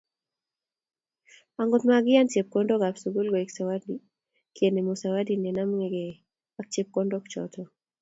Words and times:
Angot 1.61 1.83
makiyan 1.89 2.31
chepkondok 2.31 2.81
ab 2.87 2.95
sukul 3.01 3.27
koek 3.33 3.49
sawati, 3.57 3.93
kenamu 4.55 4.93
sawati 5.01 5.33
neyemekei 5.37 6.19
ak 6.59 6.65
chepkondok 6.73 7.23
choto 7.31 7.61